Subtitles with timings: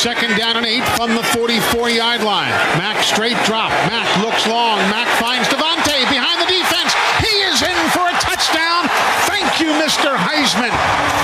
[0.00, 2.48] Second down and eight from the 44 yard line.
[2.80, 3.68] Mack straight drop.
[3.84, 4.80] Mack looks long.
[4.88, 6.96] Mack finds DeVonta behind the defense.
[7.20, 8.88] He is in for a touchdown.
[9.28, 10.16] Thank you, Mr.
[10.16, 10.72] Heisman.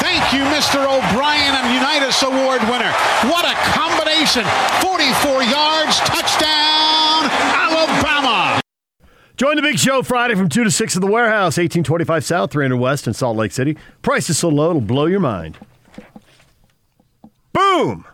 [0.05, 0.85] Thank you, Mr.
[0.85, 2.93] O'Brien and Unitas Award winner.
[3.33, 4.45] What a combination.
[4.85, 8.61] 44 yards, touchdown, Alabama.
[9.39, 12.77] Join the big show Friday from 2 to 6 at the warehouse, 1825 South, 300
[12.77, 13.79] West in Salt Lake City.
[14.03, 15.57] Price is so low, it'll blow your mind.
[17.55, 18.05] Boom!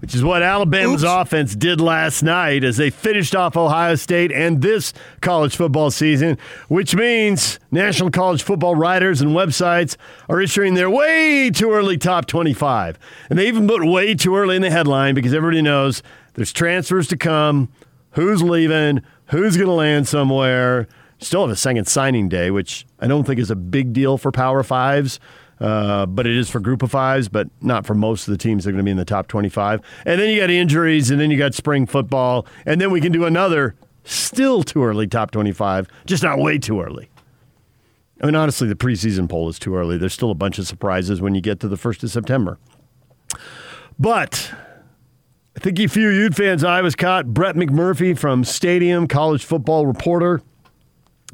[0.00, 1.12] Which is what Alabama's Oops.
[1.12, 6.38] offense did last night as they finished off Ohio State and this college football season,
[6.68, 9.96] which means National College Football writers and websites
[10.28, 12.96] are issuing their way too early top 25.
[13.28, 16.00] And they even put way too early in the headline because everybody knows
[16.34, 17.68] there's transfers to come,
[18.12, 20.86] who's leaving, who's going to land somewhere.
[21.20, 24.30] Still have a second signing day, which I don't think is a big deal for
[24.30, 25.18] Power Fives.
[25.60, 28.64] Uh, but it is for group of fives, but not for most of the teams
[28.64, 29.80] that are going to be in the top 25.
[30.06, 33.12] And then you got injuries, and then you got spring football, and then we can
[33.12, 37.10] do another still too early top 25, just not way too early.
[38.22, 39.96] I mean, honestly, the preseason poll is too early.
[39.96, 42.58] There's still a bunch of surprises when you get to the 1st of September.
[43.98, 44.52] But
[45.56, 47.26] I think a few Ute fans' eye was caught.
[47.26, 50.40] Brett McMurphy from Stadium, college football reporter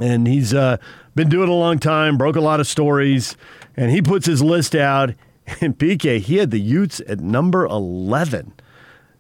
[0.01, 0.77] and he's uh,
[1.15, 3.37] been doing it a long time, broke a lot of stories,
[3.77, 5.15] and he puts his list out.
[5.61, 8.55] And PK, he had the Utes at number 11,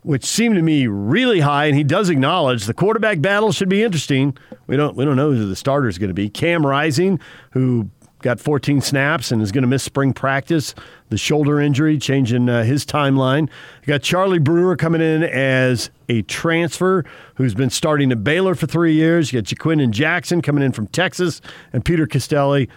[0.05, 1.67] which seemed to me really high.
[1.67, 4.35] And he does acknowledge the quarterback battle should be interesting.
[4.67, 6.31] We don't we don't know who the starter is going to be.
[6.31, 7.91] Cam Rising, who
[8.25, 10.75] got 14 snaps and is going to miss spring practice.
[11.11, 13.43] The shoulder injury changing uh, his timeline.
[13.83, 18.67] You got Charlie Brewer coming in as a transfer who's been starting at Baylor for
[18.67, 19.31] three years.
[19.31, 21.43] You got Jaquin Jackson coming in from Texas,
[21.75, 22.69] and Peter Costelli,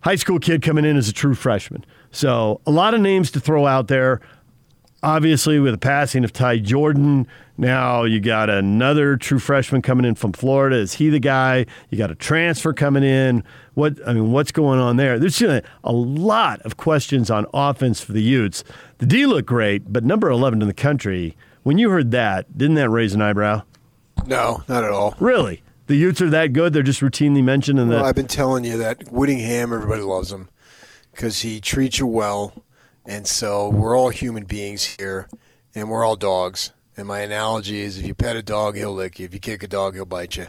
[0.00, 1.84] high school kid coming in as a true freshman.
[2.10, 4.20] So a lot of names to throw out there.
[5.02, 10.14] Obviously, with the passing of Ty Jordan, now you got another true freshman coming in
[10.14, 10.76] from Florida.
[10.76, 11.66] Is he the guy?
[11.90, 13.44] You got a transfer coming in.
[13.74, 15.18] What I mean, what's going on there?
[15.18, 18.64] There's a, a lot of questions on offense for the Utes.
[18.98, 21.36] The D looked great, but number 11 in the country.
[21.62, 23.62] When you heard that, didn't that raise an eyebrow?
[24.26, 25.14] No, not at all.
[25.18, 25.62] Really?
[25.86, 26.72] The Utes are that good?
[26.72, 27.96] They're just routinely mentioned in the.
[27.96, 30.48] Well, I've been telling you that Whittingham, everybody loves him
[31.12, 32.52] because he treats you well,
[33.06, 35.28] and so we're all human beings here,
[35.74, 36.72] and we're all dogs.
[36.96, 39.26] And my analogy is, if you pet a dog, he'll lick you.
[39.26, 40.46] If you kick a dog, he'll bite you.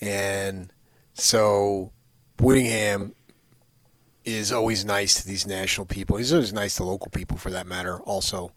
[0.00, 0.72] And
[1.14, 1.92] so
[2.40, 3.14] Whittingham
[4.24, 6.16] is always nice to these national people.
[6.16, 8.00] He's always nice to local people, for that matter.
[8.00, 8.52] Also,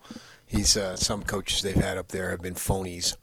[0.46, 3.16] he's uh, some coaches they've had up there have been phonies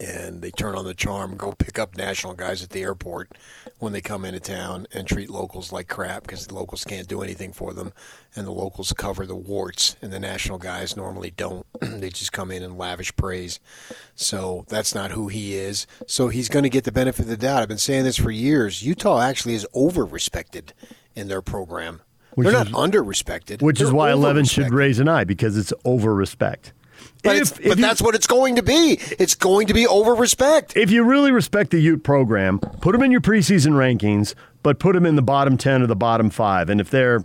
[0.00, 3.30] and they turn on the charm, go pick up national guys at the airport
[3.78, 7.22] when they come into town and treat locals like crap because the locals can't do
[7.22, 7.92] anything for them,
[8.34, 11.66] and the locals cover the warts, and the national guys normally don't.
[11.80, 13.60] they just come in and lavish praise.
[14.14, 15.86] So that's not who he is.
[16.06, 17.62] So he's going to get the benefit of the doubt.
[17.62, 18.82] I've been saying this for years.
[18.82, 20.72] Utah actually is over respected
[21.14, 22.00] in their program.
[22.34, 23.60] Which They're is- not under respected.
[23.60, 26.72] which is They're why 11 should raise an eye because it's over respect.
[27.22, 28.98] But, If- if but you- that's what it's going to be.
[29.18, 30.76] It's going to be over respect.
[30.76, 34.94] If you really respect the Ute program, put them in your preseason rankings, but put
[34.94, 36.68] them in the bottom 10 or the bottom five.
[36.70, 37.24] And if they're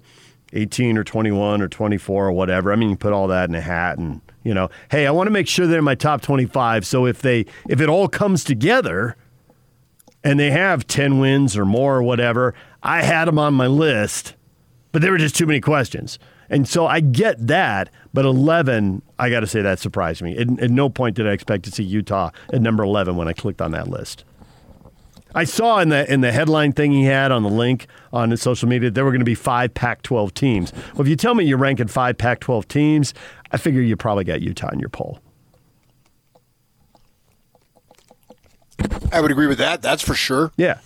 [0.53, 3.61] 18 or 21 or 24 or whatever, I mean, you put all that in a
[3.61, 6.85] hat and, you know, hey, I want to make sure they're in my top 25.
[6.85, 9.15] So if they, if it all comes together
[10.23, 14.35] and they have 10 wins or more or whatever, I had them on my list,
[14.91, 16.19] but there were just too many questions.
[16.49, 20.37] And so I get that, but 11, I got to say that surprised me.
[20.37, 23.33] At, at no point did I expect to see Utah at number 11 when I
[23.33, 24.25] clicked on that list.
[25.33, 28.41] I saw in the in the headline thing he had on the link on his
[28.41, 30.71] social media there were going to be five Pac-12 teams.
[30.93, 33.13] Well, if you tell me you're ranking five Pac-12 teams,
[33.51, 35.19] I figure you probably got Utah in your poll.
[39.11, 39.81] I would agree with that.
[39.81, 40.51] That's for sure.
[40.57, 40.79] Yeah.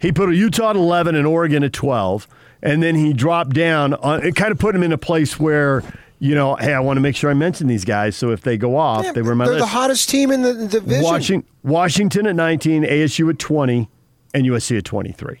[0.00, 2.28] He put a Utah at 11 and Oregon at 12.
[2.62, 3.94] And then he dropped down.
[3.94, 5.82] On, it kind of put him in a place where,
[6.20, 8.16] you know, hey, I want to make sure I mention these guys.
[8.16, 9.64] So if they go off, Yeah, they were my they're list.
[9.64, 11.02] the hottest team in the the division.
[11.04, 13.88] Washington, Washington at 19, ASU at 20,
[14.34, 15.38] and USC at 23.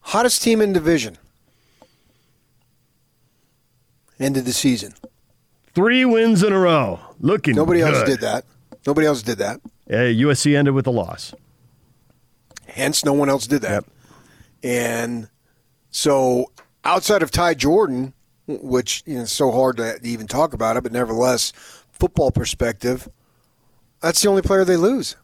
[0.00, 1.18] Hottest team in division.
[4.18, 4.94] End of the season.
[5.74, 7.00] Three wins in a row.
[7.20, 8.44] Looking Nobody else did that.
[8.86, 9.60] Nobody else did that.
[9.88, 11.34] Uh, USC ended with a loss.
[12.66, 13.70] Hence, no one else did that.
[13.70, 13.84] Yep.
[14.62, 15.28] And
[15.90, 16.52] so,
[16.84, 18.12] outside of Ty Jordan,
[18.62, 21.52] which you know, it's so hard to even talk about it, but nevertheless,
[21.92, 23.08] football perspective,
[24.00, 25.16] that's the only player they lose.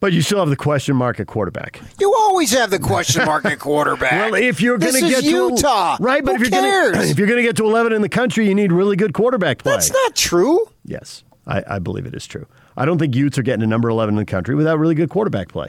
[0.00, 1.78] But you still have the question mark at quarterback.
[2.00, 4.12] You always have the question mark at quarterback.
[4.32, 6.92] Well, if you're going to get Utah, to right, but Who if you're cares?
[6.92, 9.12] Gonna, if you're going to get to 11 in the country, you need really good
[9.12, 9.72] quarterback play.
[9.72, 10.66] That's not true.
[10.86, 12.46] yes, I, I believe it is true.
[12.78, 15.10] I don't think Utes are getting to number 11 in the country without really good
[15.10, 15.68] quarterback play.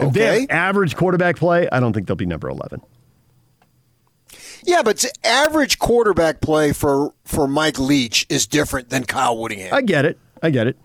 [0.00, 0.40] If they Okay.
[0.40, 2.80] have average quarterback play, I don't think they'll be number 11.
[4.64, 9.72] Yeah, but average quarterback play for for Mike Leach is different than Kyle Whittingham.
[9.74, 10.18] I get it.
[10.42, 10.76] I get it.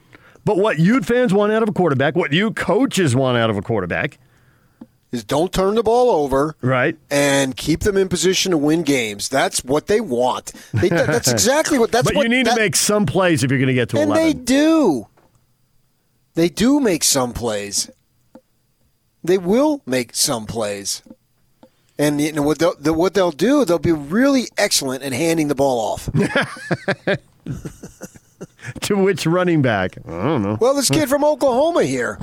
[0.45, 3.57] But what you fans want out of a quarterback, what you coaches want out of
[3.57, 4.17] a quarterback,
[5.11, 6.55] is don't turn the ball over.
[6.61, 6.97] right?
[7.11, 9.27] and keep them in position to win games.
[9.29, 10.53] That's what they want.
[10.73, 11.91] They, that's exactly what.
[11.91, 12.23] That's but what.
[12.23, 14.23] you need that- to make some plays if you're going to get to and 11.
[14.27, 15.07] they do.
[16.35, 17.89] They do make some plays.
[19.23, 21.03] They will make some plays,
[21.99, 23.65] and you know what they'll the, what they'll do.
[23.65, 26.09] They'll be really excellent at handing the ball off.
[28.81, 29.97] to which running back?
[30.07, 30.57] I don't know.
[30.59, 32.17] well, this kid from Oklahoma here,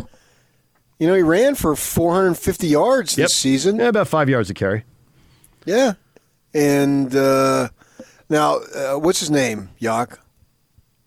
[0.98, 3.76] you know, he ran for 450 yards this season.
[3.76, 4.84] Yeah, about five yards a carry.
[5.66, 5.92] Yeah,
[6.54, 7.68] and uh,
[8.30, 9.68] now uh, what's his name?
[9.78, 10.18] Yak,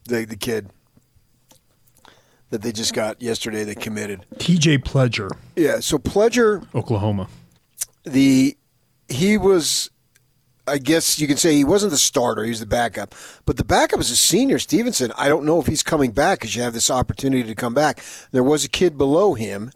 [0.06, 0.69] the the kid
[2.51, 3.63] that they just got yesterday.
[3.63, 4.25] They committed.
[4.36, 5.80] TJ Pledger, Yeah.
[5.80, 7.27] So Pledger, Oklahoma.
[8.04, 8.57] the
[9.09, 9.89] he was.
[10.67, 13.15] I guess you could say he wasn't the starter; he was the backup.
[13.45, 15.11] But the backup is a senior, Stevenson.
[15.17, 18.03] I don't know if he's coming back because you have this opportunity to come back.
[18.31, 19.71] There was a kid below him,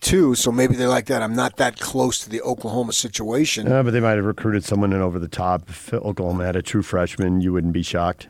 [0.00, 1.22] too, so maybe they're like that.
[1.22, 3.70] I'm not that close to the Oklahoma situation.
[3.70, 5.68] Uh, but they might have recruited someone in over the top.
[5.68, 8.28] If Oklahoma had a true freshman, you wouldn't be shocked.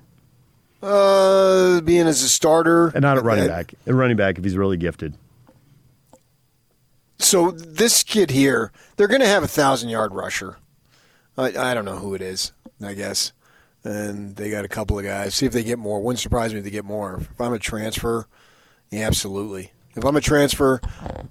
[0.82, 3.74] Uh, being as a starter, And not a running back.
[3.86, 5.14] A running back if he's really gifted.
[7.18, 10.56] So this kid here, they're going to have a thousand yard rusher.
[11.36, 12.52] I, I don't know who it is.
[12.84, 13.32] I guess,
[13.82, 15.34] and they got a couple of guys.
[15.34, 16.00] See if they get more.
[16.00, 17.16] Wouldn't surprise me if they get more.
[17.20, 18.28] If I'm a transfer,
[18.92, 19.72] yeah, absolutely.
[19.96, 20.80] If I'm a transfer,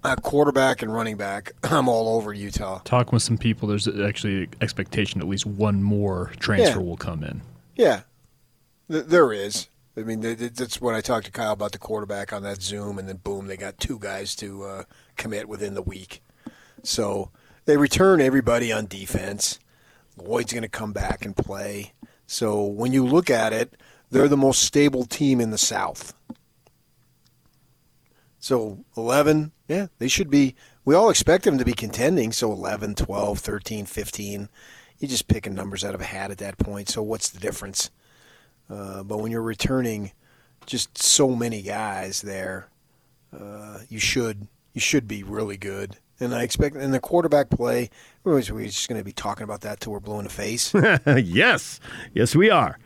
[0.04, 2.80] a quarterback and running back, I'm all over Utah.
[2.84, 6.86] Talking with some people, there's actually expectation at least one more transfer Yeah.
[6.86, 7.42] will come in.
[7.78, 8.02] Yeah,
[8.92, 9.70] Th- there is.
[9.96, 12.62] I mean, th- th- that's when I talked to Kyle about the quarterback on that
[12.62, 14.84] Zoom, and then boom, they got two guys to uh,
[15.18, 16.22] commit within the week.
[16.84, 17.32] So
[17.66, 19.60] they return everybody on defense.
[20.18, 21.94] Lloyd's going to come back and play.
[22.26, 23.76] So when you look at it,
[24.10, 26.14] they're the most stable team in the South.
[28.40, 30.56] So 11, yeah, they should be.
[30.86, 32.32] We all expect them to be contending.
[32.32, 34.50] So 11, 12, 13, 15.
[35.00, 36.90] You're just picking numbers out of a hat at that point.
[36.90, 37.92] So what's the difference?
[38.70, 40.12] Uh, but when you're returning
[40.66, 42.70] just so many guys there,
[43.38, 45.98] uh, you should you should be really good.
[46.20, 47.90] And I expect and the quarterback play.
[48.24, 50.74] We're we're just going to be talking about that till we're blue in the face.
[51.06, 51.80] yes.
[52.14, 52.80] Yes, we are.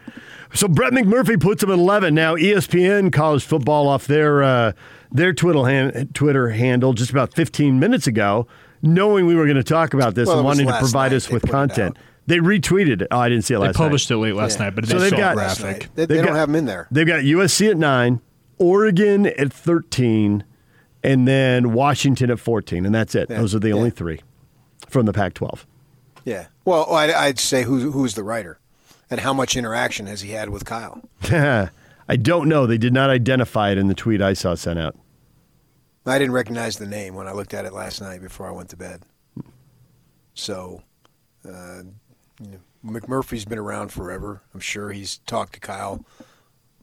[0.54, 2.14] So Brett McMurphy puts him at 11.
[2.14, 4.74] Now, ESPN college football off their, uh,
[5.14, 8.48] their Twitter, han- Twitter handle just about 15 minutes ago,
[8.82, 11.50] knowing we were going to talk about this Well, and wanting to provide us with
[11.50, 11.98] content.
[12.28, 13.08] They retweeted it.
[13.12, 14.18] Oh, I didn't see it They last published night.
[14.18, 14.66] it late last Yeah.
[14.66, 15.88] night, but So they they've got- graphic.
[15.96, 16.88] They, they They've don't got- have them in there.
[16.92, 18.20] They've got USC at 9,
[18.58, 20.44] Oregon at 13,
[21.04, 23.30] and then Washington at 14, and that's it.
[23.30, 23.38] Yeah.
[23.40, 23.76] Those are the Yeah.
[23.76, 24.22] only three
[24.90, 25.66] from the Pac 12.
[26.26, 26.48] Yeah.
[26.66, 28.60] Well, I'd, I'd say who who's the writer,
[29.10, 31.02] and how much interaction has he had with Kyle?
[32.10, 32.66] I don't know.
[32.68, 34.96] They did not identify it in the tweet I saw sent out.
[36.06, 38.70] I didn't recognize the name when I looked at it last night before I went
[38.70, 39.02] to bed.
[40.34, 40.82] So,
[41.48, 41.84] uh,
[42.42, 42.60] you know,
[43.00, 44.42] McMurphy's been around forever.
[44.54, 46.04] I'm sure he's talked to Kyle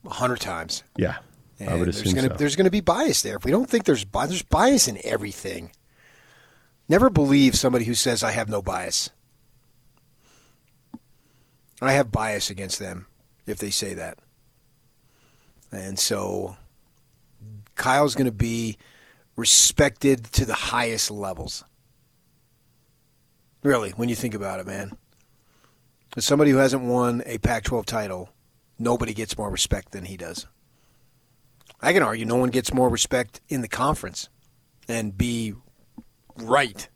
[0.06, 0.84] a hundred times.
[0.96, 1.16] Yeah,
[1.60, 2.34] And I would there's assume gonna so.
[2.34, 3.36] there's gonna be bias there.
[3.36, 5.72] If we don't think there's bi- there's bias in everything,
[6.88, 9.10] never believe somebody who says I have no bias.
[11.80, 13.06] I have bias against them
[13.46, 14.18] if they say that.
[15.70, 16.56] And so
[17.76, 18.76] Kyle's going to be
[19.36, 21.64] respected to the highest levels.
[23.62, 24.96] Really, when you think about it, man.
[26.16, 28.30] As somebody who hasn't won a Pac 12 title,
[28.78, 30.46] nobody gets more respect than he does.
[31.80, 34.28] I can argue no one gets more respect in the conference
[34.88, 35.54] and be
[36.36, 36.88] right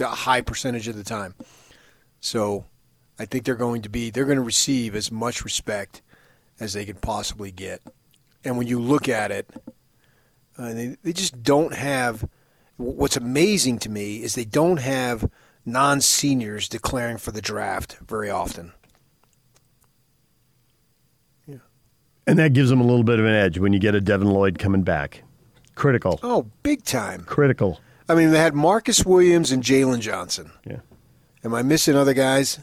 [0.00, 1.34] a high percentage of the time.
[2.20, 2.66] So
[3.18, 6.02] I think they're going to be they're going to receive as much respect
[6.58, 7.82] as they could possibly get.
[8.44, 9.48] And when you look at it,
[10.58, 12.28] uh, they, they just don't have.
[12.76, 15.30] What's amazing to me is they don't have
[15.64, 18.72] non seniors declaring for the draft very often.
[22.26, 24.28] And that gives them a little bit of an edge when you get a Devin
[24.30, 25.22] Lloyd coming back.
[25.74, 26.18] Critical.
[26.22, 27.24] Oh, big time.
[27.24, 27.80] Critical.
[28.08, 30.50] I mean, they had Marcus Williams and Jalen Johnson.
[30.66, 30.80] Yeah.
[31.44, 32.60] Am I missing other guys?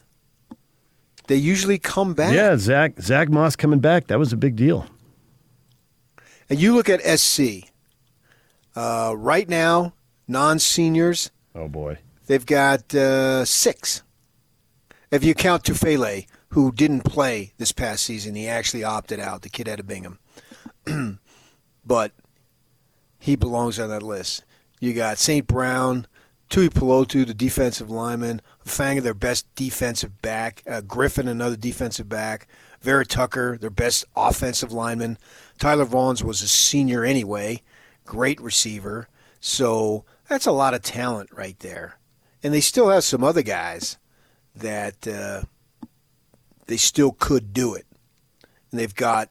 [1.27, 2.33] They usually come back.
[2.33, 4.07] Yeah, Zach Zach Moss coming back.
[4.07, 4.87] That was a big deal.
[6.49, 7.69] And you look at SC.
[8.75, 9.93] Uh, right now,
[10.27, 11.99] non seniors, Oh boy.
[12.27, 14.01] they've got uh, six.
[15.11, 19.41] If you count Tufele, who didn't play this past season, he actually opted out.
[19.41, 20.19] The kid out of Bingham.
[21.85, 22.11] but
[23.19, 24.43] he belongs on that list.
[24.79, 25.47] You got St.
[25.47, 26.07] Brown,
[26.49, 32.47] Tuipulotu, the defensive lineman, Fang, their best defensive back, uh, Griffin, another defensive back,
[32.81, 35.17] Vera Tucker, their best offensive lineman.
[35.57, 37.61] Tyler Vaughns was a senior anyway,
[38.05, 39.07] great receiver.
[39.39, 41.97] So that's a lot of talent right there.
[42.43, 43.97] And they still have some other guys
[44.55, 45.43] that uh,
[46.71, 47.85] they still could do it.
[48.71, 49.29] And they've got,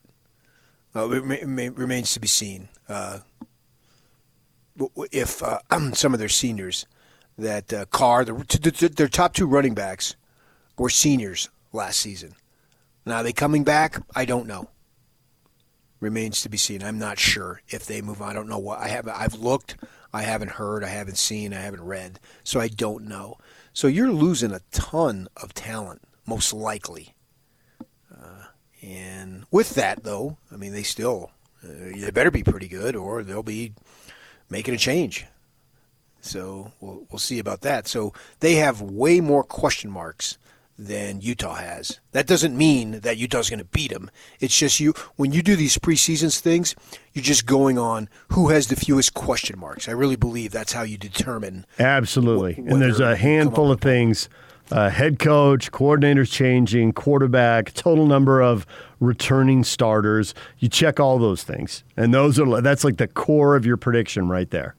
[0.94, 2.68] uh, it rema- rema- remains to be seen.
[2.87, 3.20] Uh,
[5.11, 5.61] if uh,
[5.94, 6.85] some of their seniors
[7.38, 10.16] that uh, Carr, the, t- t- their top two running backs,
[10.76, 12.35] were seniors last season.
[13.06, 14.02] Now are they coming back?
[14.14, 14.68] I don't know.
[15.99, 16.82] Remains to be seen.
[16.82, 18.30] I'm not sure if they move on.
[18.30, 19.09] I don't know what I have.
[19.09, 19.76] I've looked.
[20.12, 20.85] I haven't heard.
[20.85, 21.54] I haven't seen.
[21.54, 22.20] I haven't read.
[22.44, 23.38] So I don't know.
[23.73, 27.14] So you're losing a ton of talent, most likely.
[28.12, 28.45] Uh,
[28.83, 31.31] and with that, though, I mean, they still
[31.62, 33.75] uh, they better be pretty good, or they'll be
[34.49, 35.26] making a change.
[36.21, 37.87] So we'll we'll see about that.
[37.87, 40.38] So they have way more question marks
[40.79, 42.00] than Utah has.
[42.12, 44.11] That doesn't mean that Utah's going to beat them.
[44.40, 46.75] It's just you when you do these preseasons things,
[47.12, 49.88] you're just going on who has the fewest question marks.
[49.88, 51.67] I really believe that's how you determine.
[51.79, 52.55] Absolutely.
[52.55, 54.31] Wh- and there's a handful of things
[54.70, 58.66] uh, head coach, coordinators changing, quarterback, total number of
[59.00, 60.34] returning starters.
[60.58, 61.84] You check all those things.
[61.96, 64.74] And those are that's like the core of your prediction right there.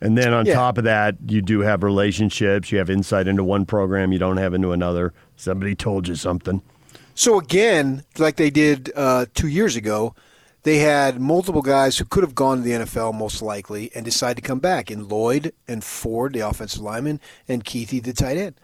[0.00, 0.54] And then on Yeah.
[0.54, 2.70] top of that, you do have relationships.
[2.70, 5.14] You have insight into one program you don't have into another.
[5.36, 6.60] Somebody told you something.
[7.14, 10.14] So again, like they did uh, two years ago,
[10.64, 14.42] they had multiple guys who could have gone to the NFL most likely and decided
[14.42, 14.90] to come back.
[14.90, 18.56] In Lloyd and Ford, the offensive lineman, and Kuithe, the tight end.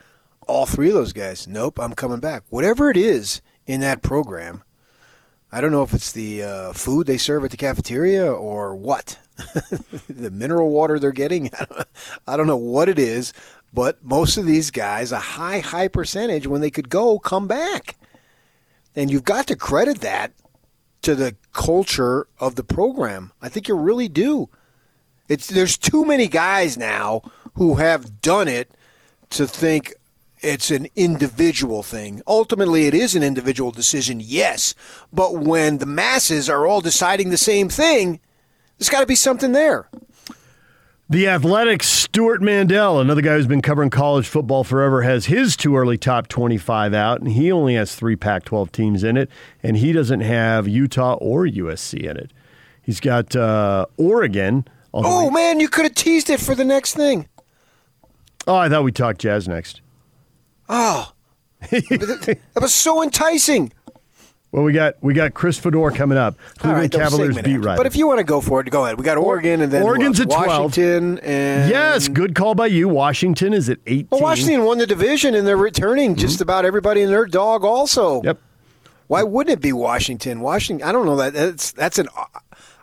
[0.46, 2.44] All three of those guys, nope, I'm coming back.
[2.50, 4.62] Whatever it is in that program,
[5.50, 9.18] I don't know if it's the uh, food they serve at the cafeteria or what.
[10.08, 11.50] the mineral water they're getting.
[12.26, 13.32] I don't, know what it is,
[13.72, 17.96] but most of these guys, a high, high percentage, when they could go, come back.
[18.96, 20.32] And you've got to credit that
[21.02, 23.32] to the culture of the program.
[23.42, 24.48] I think you really do.
[25.28, 27.22] It's there's too many guys now
[27.54, 28.70] who have done it
[29.30, 29.94] to think
[30.42, 32.22] it's an individual thing.
[32.26, 34.74] Ultimately, it is an individual decision, yes.
[35.12, 38.20] But when the masses are all deciding the same thing,
[38.78, 39.88] there's got to be something there.
[41.08, 45.76] The Athletic's, Stewart Mandel, another guy who's been covering college football forever, has his two
[45.76, 49.28] early top 25 out, and he only has three Pac 12 teams in it,
[49.62, 52.32] and he doesn't have Utah or USC in it.
[52.80, 54.66] He's got uh, Oregon.
[54.94, 57.28] Oh man, you could have teased it for the next thing.
[58.46, 59.81] oh, I thought we talked Jazz next.
[60.68, 61.12] Oh,
[61.70, 63.72] that was so enticing.
[64.52, 67.78] Well, we got we got Chris Fedor coming up, Cleveland right, Cavaliers beat writer.
[67.78, 68.98] But if you want to go for it, go ahead.
[68.98, 70.46] We got Oregon and then Oregon's at 12.
[70.46, 72.86] Washington and yes, good call by you.
[72.86, 74.08] Washington is at 18.
[74.10, 78.18] Well, Washington won the division and they're returning just about everybody and their dog also.
[78.18, 78.26] Mm-hmm.
[78.26, 78.38] Yep.
[79.06, 80.40] Why wouldn't it be Washington?
[80.40, 80.86] Washington.
[80.86, 81.32] I don't know that.
[81.32, 82.08] That's that's an.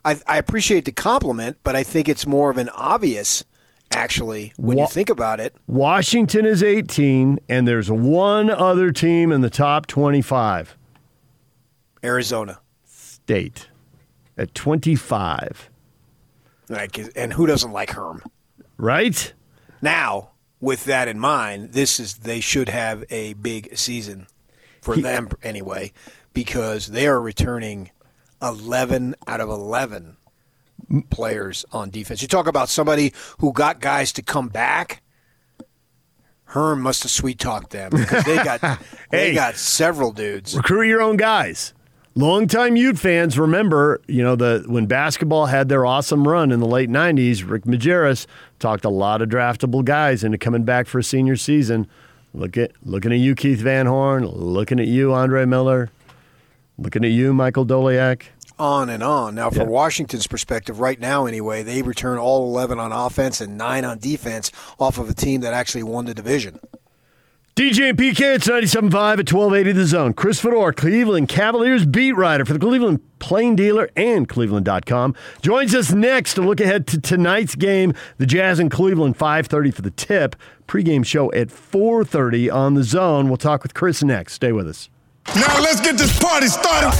[0.03, 3.43] I, I appreciate the compliment, but I think it's more of an obvious.
[3.91, 9.31] Actually, when Wa- you think about it, Washington is 18, and there's one other team
[9.31, 10.77] in the top 25
[12.03, 12.59] Arizona.
[12.85, 13.67] state
[14.37, 15.69] at 25.
[16.69, 18.21] Like, and who doesn't like Herm?
[18.77, 19.33] Right?
[19.81, 20.31] Now,
[20.61, 24.27] with that in mind, this is they should have a big season
[24.81, 25.91] for them anyway,
[26.33, 27.89] because they are returning
[28.41, 30.15] eleven out of eleven
[31.09, 32.21] players on defense.
[32.21, 35.01] You talk about somebody who got guys to come back.
[36.45, 38.81] Herm must have sweet talked them because they got
[39.11, 40.55] they got several dudes.
[40.55, 41.73] Recruit your own guys.
[42.15, 46.65] Longtime Ute fans remember, you know, the when basketball had their awesome run in the
[46.65, 47.47] late '90s.
[47.47, 48.25] Rick Majerus
[48.57, 51.87] talked a lot of draftable guys into coming back for a senior season.
[52.33, 54.25] Look at looking at you, Keith Van Horn.
[54.25, 55.91] Looking at you, Andre Miller.
[56.79, 58.23] Looking at you, Michael Doleac.
[58.59, 59.35] On and on.
[59.35, 59.67] Now, from Yeah.
[59.69, 64.51] Washington's perspective, right now anyway, they return all 11 on offense and 9 on defense
[64.79, 66.59] off of a team that actually won the division.
[67.55, 70.13] DJ and PK, it's 97.5 at 1280 The Zone.
[70.13, 75.91] Chris Fedor, Cleveland Cavaliers beat writer for the Cleveland Plain Dealer and Cleveland.com, joins us
[75.91, 80.37] next to look ahead to tonight's game, the Jazz in Cleveland, 5.30 for the tip.
[80.67, 83.27] Pre-game show at 4.30 on The Zone.
[83.27, 84.33] We'll talk with Chris next.
[84.33, 84.89] Stay with us.
[85.35, 86.97] Now let's get this party started.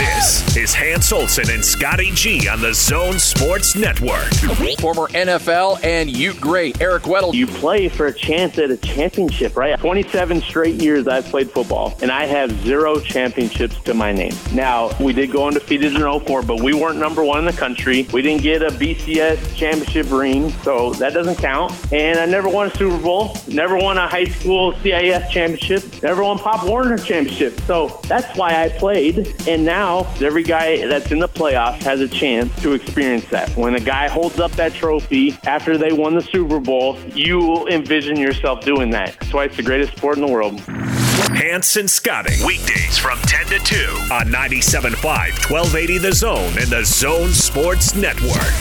[0.00, 4.32] This is Hans Olsen and Scotty G on the Zone Sports Network.
[4.80, 7.34] Former NFL and Ute great Eric Weddle.
[7.34, 9.78] You play for a chance at a championship, right?
[9.78, 14.32] 27 straight years I've played football, and I have zero championships to my name.
[14.54, 18.08] Now, we did go undefeated in 04, but we weren't number one in the country.
[18.10, 21.74] We didn't get a BCS championship ring, so that doesn't count.
[21.92, 26.22] And I never won a Super Bowl, never won a high school CIF championship, never
[26.22, 27.60] won Pop Warner championship.
[27.66, 29.34] So that's why I played.
[29.46, 29.89] And now
[30.20, 33.50] every guy that's in the playoffs has a chance to experience that.
[33.56, 37.66] When a guy holds up that trophy after they won the Super Bowl, you will
[37.66, 39.16] envision yourself doing that.
[39.18, 40.60] That's why it's the greatest sport in the world.
[40.60, 42.34] Hanson and Scotty.
[42.46, 43.76] Weekdays from 10 to 2
[44.12, 48.54] on 97.5, 1280 The Zone and the Zone Sports Network.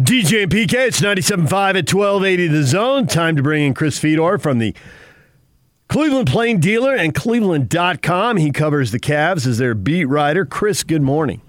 [0.00, 3.06] DJ and PK, it's 97.5 at 1280 The Zone.
[3.06, 4.74] Time to bring in Chris Fedor from the
[5.88, 8.36] Cleveland Plain Dealer and Cleveland.com.
[8.36, 10.44] He covers the Cavs as their beat writer.
[10.44, 11.40] Chris, good morning.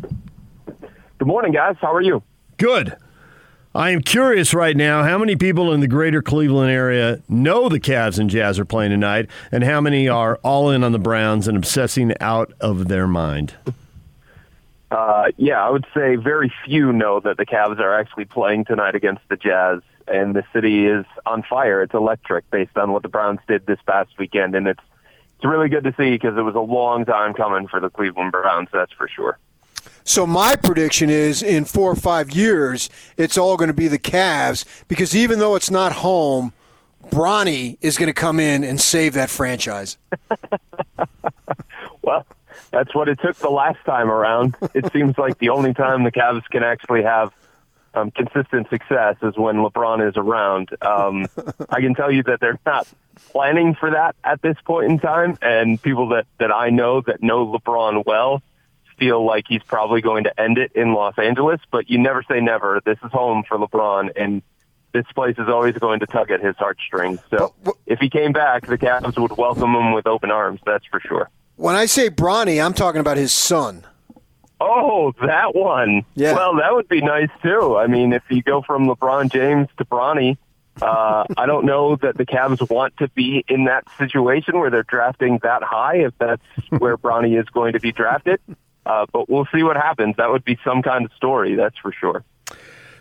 [1.17, 1.75] Good morning, guys.
[1.81, 2.21] How are you?
[2.57, 2.95] Good.
[3.73, 7.79] I am curious right now how many people in the greater Cleveland area know the
[7.79, 11.45] Cavs and Jazz are playing tonight, and how many are all in on the Browns
[11.47, 13.55] and obsessing out of their mind?
[14.91, 18.95] Uh, yeah, I would say very few know that the Cavs are actually playing tonight
[18.95, 21.81] against the Jazz, and the city is on fire.
[21.81, 24.83] It's electric based on what the Browns did this past weekend, and it's
[25.37, 28.31] it's really good to see because it was a long time coming for the Cleveland
[28.31, 28.69] Browns.
[28.71, 29.37] That's for sure.
[30.03, 33.99] So my prediction is in four or five years, it's all going to be the
[33.99, 36.53] Cavs because even though it's not home,
[37.09, 39.97] Bronny is going to come in and save that franchise.
[42.01, 42.25] well,
[42.71, 44.55] that's what it took the last time around.
[44.73, 47.33] It seems like the only time the Cavs can actually have
[47.95, 50.69] um, consistent success is when LeBron is around.
[50.81, 51.25] Um,
[51.69, 52.87] I can tell you that they're not
[53.27, 57.23] planning for that at this point in time, and people that that I know that
[57.23, 58.41] know LeBron well
[58.97, 61.59] feel like he's probably going to end it in Los Angeles.
[61.71, 62.81] But you never say never.
[62.85, 64.41] This is home for LeBron, and
[64.93, 67.19] this place is always going to tug at his heartstrings.
[67.29, 67.53] So
[67.85, 70.61] if he came back, the Cavs would welcome him with open arms.
[70.65, 71.29] That's for sure.
[71.57, 73.85] When I say Bronny, I'm talking about his son.
[74.59, 76.05] Oh, that one.
[76.15, 76.33] Yeah.
[76.33, 77.77] Well, that would be nice too.
[77.77, 80.37] I mean, if you go from LeBron James to Bronny,
[80.81, 84.83] uh, I don't know that the Cavs want to be in that situation where they're
[84.83, 85.97] drafting that high.
[85.97, 88.39] If that's where Bronny is going to be drafted,
[88.85, 90.15] uh, but we'll see what happens.
[90.17, 92.23] That would be some kind of story, that's for sure.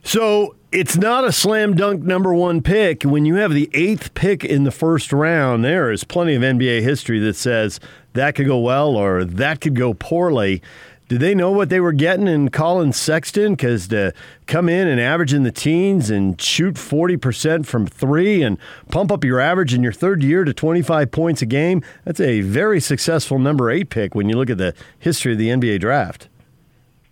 [0.06, 3.04] So it's not a slam dunk number one pick.
[3.04, 6.82] When you have the eighth pick in the first round, there is plenty of NBA
[6.82, 7.80] history that says
[8.12, 10.62] that could go well or that could go poorly.
[11.06, 13.52] Did they know what they were getting in Collin Sexton?
[13.54, 14.14] Because to
[14.46, 18.56] come in and average in the teens and shoot 40% from three and
[18.90, 22.40] pump up your average in your third year to 25 points a game, that's a
[22.40, 26.28] very successful number eight pick when you look at the history of the NBA draft.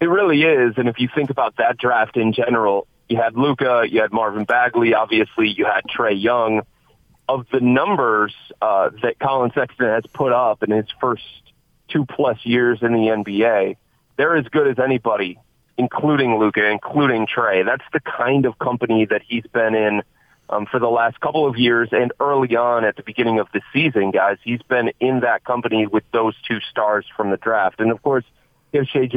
[0.01, 0.75] It really is.
[0.79, 4.45] And if you think about that draft in general, you had Luka, you had Marvin
[4.45, 6.63] Bagley, obviously you had Trae Young.
[7.29, 11.23] Of the numbers uh, that Collin Sexton has put up in his first
[11.89, 13.77] two plus years in the NBA,
[14.23, 15.37] they're as good as anybody,
[15.77, 17.67] including Luka, including Trae.
[17.67, 20.03] That's the kind of company that he's been in
[20.49, 23.61] um, for the last couple of years and early on at the beginning of the
[23.73, 24.37] season, guys.
[24.45, 27.81] He's been in that company with those two stars from the draft.
[27.81, 28.25] And of course,
[28.73, 29.11] you have Shea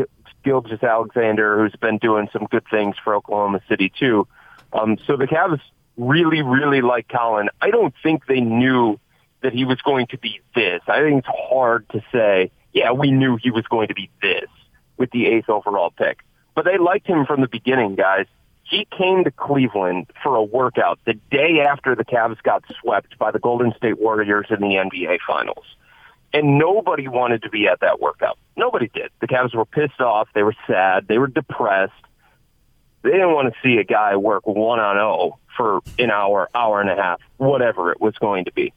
[0.43, 4.27] Gilgis Alexander, who's been doing some good things for Oklahoma City too.
[4.73, 5.61] Um, so the Cavs
[5.97, 7.49] really, really like Collin.
[7.61, 8.99] I don't think they knew
[9.43, 10.81] that he was going to be this.
[10.87, 14.49] I think it's hard to say, yeah, we knew he was going to be this
[14.97, 16.19] with the eighth overall pick.
[16.55, 18.27] But they liked him from the beginning, guys.
[18.63, 23.31] He came to Cleveland for a workout the day after the Cavs got swept by
[23.31, 25.65] the Golden State Warriors in the NBA Finals.
[26.33, 28.37] And nobody wanted to be at that workout.
[28.57, 29.11] Nobody did.
[29.21, 30.29] The Cavs were pissed off.
[30.33, 31.07] They were sad.
[31.07, 31.93] They were depressed.
[33.03, 36.81] They didn't want to see a guy work one on zero for an hour, hour
[36.81, 38.73] and a half, whatever it was going to be.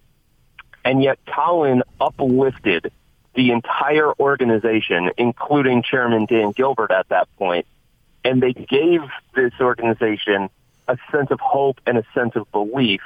[0.85, 2.93] And yet Collin uplifted
[3.35, 7.67] the entire organization, including Chairman Dan Gilbert at that point,
[8.25, 9.01] and they gave
[9.35, 10.51] this organization
[10.89, 13.03] a sense of hope and a sense of belief.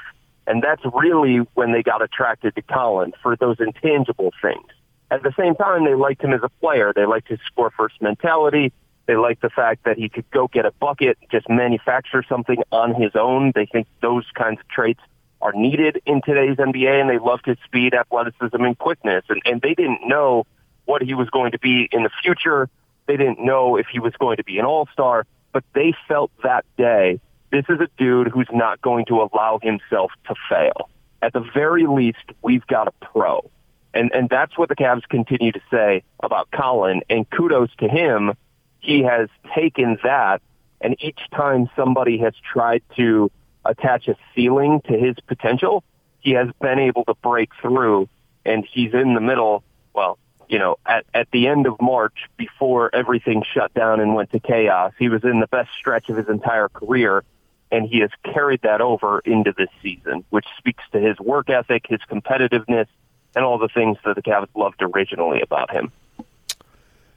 [0.46, 4.66] And that's really when they got attracted to Collin for those intangible things.
[5.10, 6.92] At the same time, they liked him as a player.
[6.94, 8.72] They liked his score first mentality.
[9.06, 12.94] They liked the fact that he could go get a bucket, just manufacture something on
[12.94, 13.52] his own.
[13.54, 15.00] They think those kinds of traits
[15.42, 19.24] are needed in today's NBA, and they loved his speed, athleticism, and quickness.
[19.28, 20.46] And, and they didn't know
[20.84, 22.68] what he was going to be in the future.
[23.06, 26.64] They didn't know if he was going to be an all-star, but they felt that
[26.78, 30.88] day, this is a dude who's not going to allow himself to fail.
[31.20, 33.50] At the very least, we've got a pro.
[33.94, 37.02] And and that's what the Cavs continue to say about Collin.
[37.10, 38.32] And kudos to him.
[38.80, 40.42] He has taken that,
[40.80, 43.30] and each time somebody has tried to
[43.64, 45.84] attach a ceiling to his potential,
[46.20, 48.08] he has been able to break through.
[48.44, 49.62] And he's in the middle.
[49.94, 54.32] Well, you know, at at the end of March, before everything shut down and went
[54.32, 57.24] to chaos, he was in the best stretch of his entire career.
[57.70, 61.86] And he has carried that over into this season, which speaks to his work ethic,
[61.88, 62.86] his competitiveness,
[63.34, 65.90] and all the things that the Cavs loved originally about him.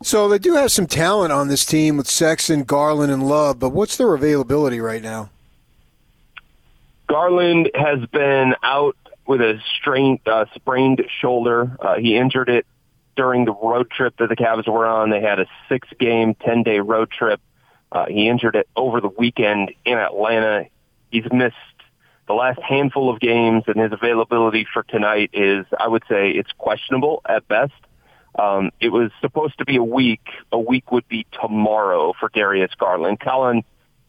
[0.01, 3.69] So they do have some talent on this team with Sexton, Garland, and Love, but
[3.69, 5.29] what's their availability right now?
[7.07, 11.75] Garland has been out with a strained, uh, sprained shoulder.
[11.79, 12.65] Uh, he injured it
[13.15, 15.09] during the road trip that the Cavs were on.
[15.09, 17.39] They had a six-game, ten-day road trip.
[17.91, 20.65] Uh, he injured it over the weekend in Atlanta.
[21.09, 21.55] He's missed
[22.27, 26.51] the last handful of games, and his availability for tonight is, I would say, it's
[26.57, 27.73] questionable at best.
[28.37, 30.27] Um, it was supposed to be a week.
[30.51, 33.19] A week would be tomorrow for Darius Garland.
[33.19, 33.63] Collin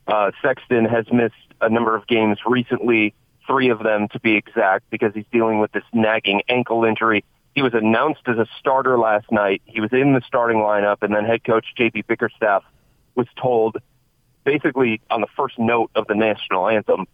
[0.08, 3.14] uh, Sexton has missed a number of games recently,
[3.46, 7.24] three of them to be exact, because he's dealing with this nagging ankle injury.
[7.54, 9.62] He was announced as a starter last night.
[9.64, 12.02] He was in the starting lineup, and then head coach J.B.
[12.02, 12.64] Bickerstaff
[13.14, 13.78] was told,
[14.44, 17.06] basically on the first note of the national anthem,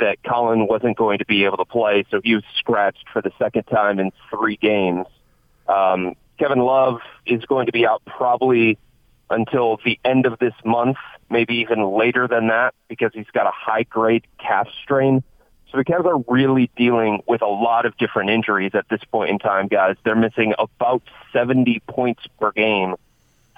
[0.00, 3.30] that Collin wasn't going to be able to play, so he was scratched for the
[3.38, 5.06] second time in three games.
[5.68, 8.76] Um, Kevin Love is going to be out probably
[9.30, 10.96] until the end of this month,
[11.30, 15.22] maybe even later than that, because he's got a high grade calf strain.
[15.70, 19.30] So the Cavs are really dealing with a lot of different injuries at this point
[19.30, 19.96] in time, guys.
[20.04, 22.94] They're missing about 70 points per game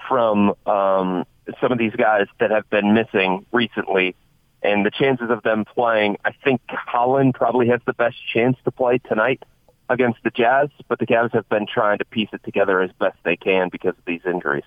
[0.09, 1.27] from um,
[1.61, 4.15] some of these guys that have been missing recently.
[4.63, 8.71] And the chances of them playing, I think Collin probably has the best chance to
[8.71, 9.43] play tonight
[9.89, 13.17] against the Jazz, but the Cavs have been trying to piece it together as best
[13.25, 14.65] they can because of these injuries.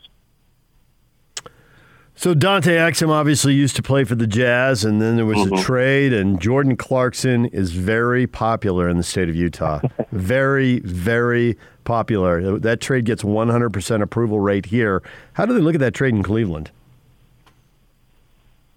[2.20, 5.54] So Dante Exum obviously used to play for the Jazz, and then there was mm-hmm.
[5.54, 9.80] a trade, and Jordan Clarkson is very popular in the state of Utah.
[10.12, 12.60] very, very popular.
[12.60, 15.02] That trade gets 100% approval rate here.
[15.32, 16.72] How do they look at that trade in Cleveland?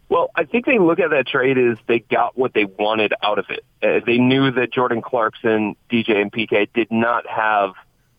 [0.09, 3.41] Well, I think they look at that trade as they got what they wanted out
[3.41, 3.65] of it.
[3.83, 7.73] Uh, they knew that Jordan Clarkson, DJ, and PK did not have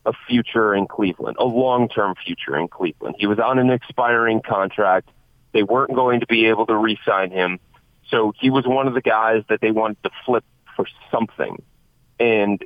[0.06, 3.16] a future in Cleveland, a long-term future in Cleveland.
[3.18, 5.10] He was on an expiring contract.
[5.54, 7.60] They weren't going to be able to re-sign him.
[8.10, 10.44] So he was one of the guys that they wanted to flip
[10.76, 11.62] for something.
[12.20, 12.64] And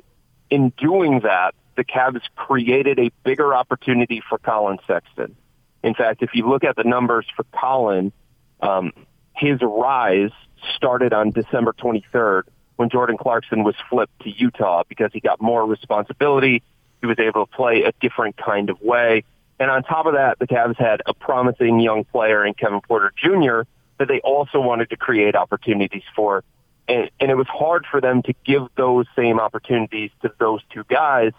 [0.50, 5.36] in doing that, the Cavs created a bigger opportunity for Collin Sexton.
[5.84, 8.12] In fact, if you look at the numbers for Collin,
[8.60, 8.92] um,
[9.36, 10.32] his rise
[10.74, 12.42] started on December 23rd
[12.76, 16.62] when Jordan Clarkson was flipped to Utah because he got more responsibility.
[17.00, 19.24] He was able to play a different kind of way.
[19.60, 23.12] And on top of that, the Cavs had a promising young player in Kevin Porter
[23.16, 23.62] Jr.
[23.98, 26.44] that they also wanted to create opportunities for.
[26.86, 30.84] And, and it was hard for them to give those same opportunities to those two
[30.88, 31.32] guys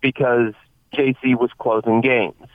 [0.00, 0.54] because
[0.94, 2.46] JC was closing games,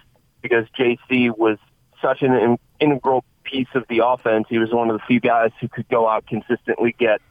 [0.41, 1.58] because JC was
[2.01, 4.47] such an integral piece of the offense.
[4.49, 7.21] He was one of the few guys who could go out consistently get,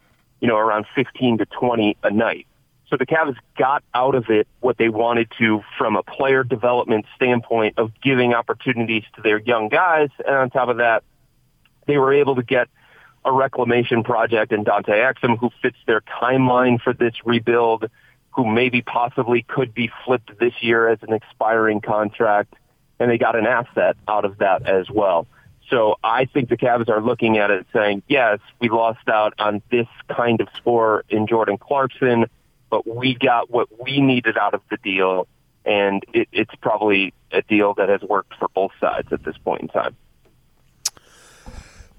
[0.41, 2.47] you know, around 15 to 20 a night.
[2.91, 7.07] So the Cavs got out of it what they wanted to from a player development
[7.17, 10.11] standpoint of giving opportunities to their young guys.
[10.19, 11.03] And on top of that,
[11.87, 12.69] they were able to get
[13.25, 17.87] a reclamation project in Dante Exum who fits their timeline for this rebuild,
[18.33, 22.55] who maybe possibly could be flipped this year as an expiring contract.
[23.01, 25.27] And they got an asset out of that as well.
[25.71, 29.63] So I think the Cavs are looking at it saying, yes, we lost out on
[29.71, 32.27] this kind of score in Jordan Clarkson,
[32.75, 35.29] but we got what we needed out of the deal,
[35.65, 39.63] and it, it's probably a deal that has worked for both sides at this point
[39.63, 39.95] in time.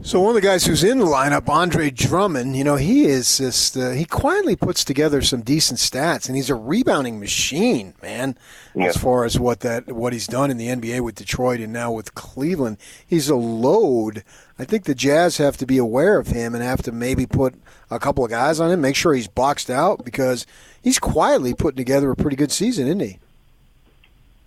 [0.02, 3.38] So one of the guys who's in the lineup, Andre Drummond, you know, he is
[3.38, 8.38] just uh, he quietly puts together some decent stats, and he's a rebounding machine, man.
[8.76, 8.88] Yeah.
[8.88, 11.94] As far as what that what he's done in the NBA with Detroit and now
[11.94, 12.78] with Cleveland,
[13.08, 14.26] he's a load.
[14.60, 17.56] I think the Jazz have to be aware of him and have to maybe put
[17.90, 20.46] a couple of guys on him, make sure he's boxed out because
[20.82, 23.20] he's quietly putting together a pretty good season, isn't he?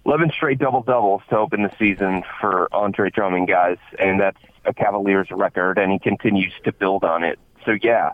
[0.04, 4.74] 11 straight double doubles to open the season for Andre Drummond, guys, and that's a
[4.74, 7.38] Cavaliers record, and he continues to build on it.
[7.64, 8.10] So yeah,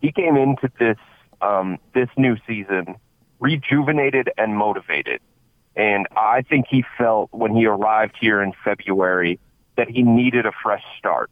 [0.00, 0.98] he came into this
[1.40, 2.96] um, this new season
[3.38, 5.20] rejuvenated and motivated,
[5.76, 9.38] and I think he felt when he arrived here in February
[9.76, 11.30] that he needed a fresh start.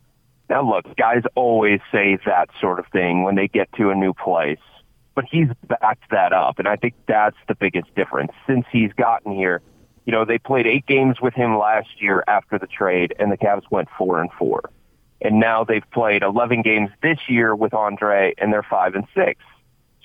[0.48, 4.14] Now look, guys always say that sort of thing when they get to a new
[4.14, 4.58] place,
[5.14, 9.32] but he's backed that up, and I think that's the biggest difference since he's gotten
[9.32, 9.60] here.
[10.08, 13.36] You know, they played eight games with him last year after the trade, and the
[13.36, 14.70] Cavs went four and four.
[15.20, 19.38] And now they've played 11 games this year with Andre, and they're five and six.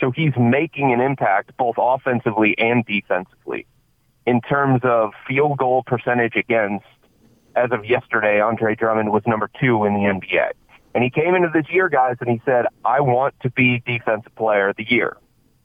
[0.02, 3.66] So he's making an impact both offensively and defensively.
[4.26, 6.86] In terms of field goal percentage against,
[7.56, 10.52] as of yesterday, Andre Drummond was number two in the NBA.
[10.94, 14.36] And he came into this year, guys, and he said, I want to be defensive
[14.36, 15.16] player of the year.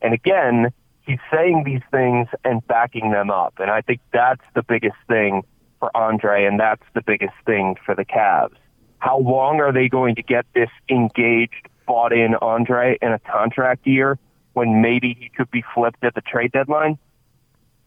[0.01, 0.73] And again,
[1.09, 3.55] he's saying these things and backing them up.
[3.59, 5.43] And I think that's the biggest thing
[5.81, 8.57] for Andre, and that's the biggest thing for the Cavs.
[8.99, 13.87] How long are they going to get this engaged, bought in Andre in a contract
[13.87, 14.19] year
[14.53, 16.99] when maybe he could be flipped at the trade deadline?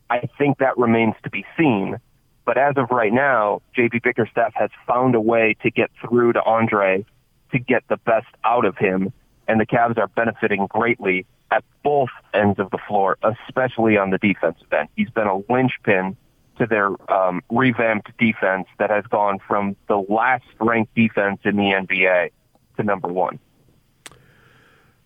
[0.09, 1.97] I think that remains to be seen.
[2.43, 6.43] But as of right now, JB Bickerstaff has found a way to get through to
[6.43, 7.05] Andre
[7.51, 9.13] to get the best out of him,
[9.47, 14.17] and the Cavs are benefiting greatly at both ends of the floor, especially on the
[14.17, 14.87] defensive end.
[14.95, 16.15] He's been a linchpin
[16.57, 21.63] to their um, revamped defense that has gone from the last ranked defense in the
[21.63, 22.31] NBA
[22.77, 23.39] to number one.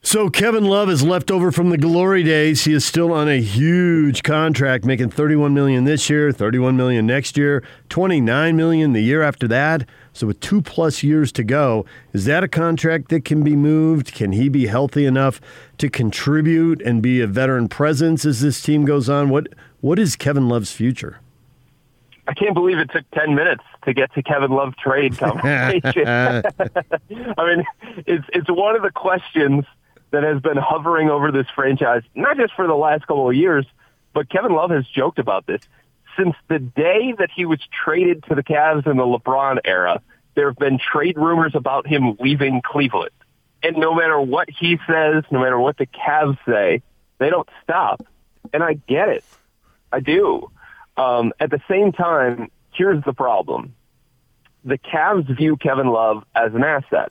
[0.01, 2.65] So Kevin Love is left over from the glory days.
[2.65, 7.37] He is still on a huge contract, making 31 million this year, 31 million next
[7.37, 9.87] year, 29 million the year after that.
[10.15, 14.13] So with two plus years to go, is that a contract that can be moved?
[14.13, 15.41] Can he be healthy enough
[15.77, 19.27] to contribute and be a veteran presence as this team goes on?
[19.27, 19.49] What
[19.81, 21.19] what is Kevin Love's future?
[22.29, 25.83] I can't believe it took 10 minutes to get to Kevin Love trade conversation.
[26.07, 26.43] I
[27.09, 27.65] mean,
[28.07, 29.65] it's it's one of the questions
[30.11, 33.65] that has been hovering over this franchise, not just for the last couple of years,
[34.13, 35.61] but Kevin Love has joked about this.
[36.17, 40.01] Since the day that he was traded to the Cavs in the LeBron era,
[40.35, 43.11] there have been trade rumors about him leaving Cleveland.
[43.63, 46.81] And no matter what he says, no matter what the Cavs say,
[47.17, 48.05] they don't stop.
[48.53, 49.23] And I get it.
[49.91, 50.51] I do.
[50.97, 53.75] Um, at the same time, here's the problem.
[54.63, 57.09] The Cavs view Kevin Love as an asset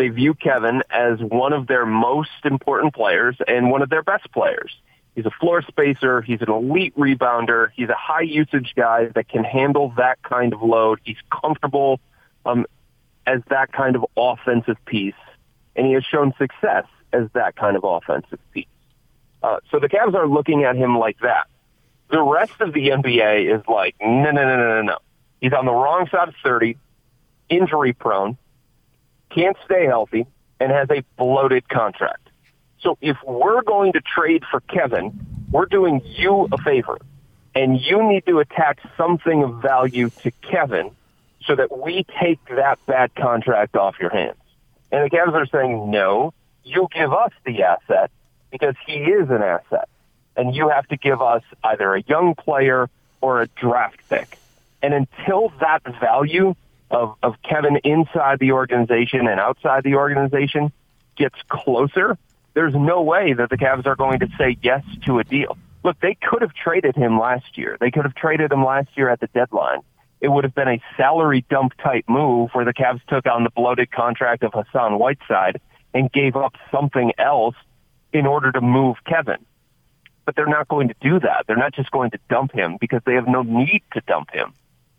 [0.00, 4.32] they view Kevin as one of their most important players and one of their best
[4.32, 4.74] players.
[5.14, 6.22] He's a floor spacer.
[6.22, 7.70] He's an elite rebounder.
[7.74, 11.00] He's a high usage guy that can handle that kind of load.
[11.02, 12.00] He's comfortable
[12.46, 12.66] um,
[13.26, 15.14] as that kind of offensive piece,
[15.76, 18.66] and he has shown success as that kind of offensive piece.
[19.42, 21.46] Uh, so the Cavs are looking at him like that.
[22.10, 24.98] The rest of the NBA is like, no, no, no, no, no, no.
[25.40, 26.76] He's on the wrong side of 30,
[27.48, 28.36] injury prone
[29.30, 30.26] can't stay healthy,
[30.58, 32.28] and has a bloated contract.
[32.80, 35.18] So if we're going to trade for Kevin,
[35.50, 36.98] we're doing you a favor.
[37.54, 40.92] And you need to attach something of value to Kevin
[41.44, 44.36] so that we take that bad contract off your hands.
[44.92, 46.32] And the Cavs are saying, no,
[46.64, 48.10] you give us the asset
[48.50, 49.88] because he is an asset.
[50.36, 52.88] And you have to give us either a young player
[53.20, 54.38] or a draft pick.
[54.82, 56.54] And until that value
[56.90, 60.72] of, of Kevin inside the organization and outside the organization
[61.16, 62.16] gets closer,
[62.54, 65.56] there's no way that the Cavs are going to say yes to a deal.
[65.82, 67.76] Look, they could have traded him last year.
[67.80, 69.80] They could have traded him last year at the deadline.
[70.20, 73.50] It would have been a salary dump type move where the Cavs took on the
[73.50, 75.60] bloated contract of Hassan Whiteside
[75.94, 77.54] and gave up something else
[78.12, 79.44] in order to move Kevin.
[80.26, 81.44] But they're not going to do that.
[81.46, 84.52] They're not just going to dump him because they have no need to dump him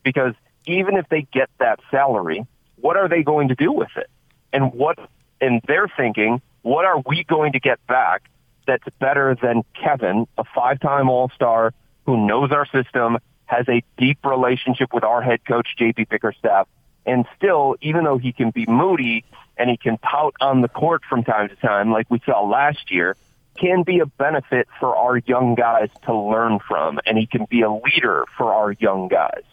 [0.04, 0.34] because
[0.66, 2.46] even if they get that salary,
[2.78, 4.10] what are they going to do with it?
[4.54, 4.98] And what,
[5.40, 8.30] and they're thinking, what are we going to get back
[8.68, 11.74] that's better than Kevin, a five-time All-Star
[12.06, 16.68] who knows our system, has a deep relationship with our head coach, JB Bickerstaff,
[17.06, 19.26] and still, even though he can be moody
[19.58, 22.92] and he can pout on the court from time to time, like we saw last
[22.92, 23.18] year,
[23.60, 27.62] can be a benefit for our young guys to learn from, and he can be
[27.62, 29.44] a leader for our young guys.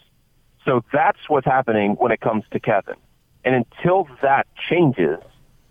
[0.65, 2.97] So that's what's happening when it comes to Kevin.
[3.45, 5.19] And until that changes,